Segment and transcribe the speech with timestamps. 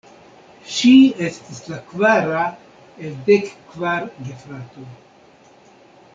[0.75, 0.93] Ŝi
[1.25, 2.47] estis la kvara
[3.05, 4.89] el dek kvar gefratoj.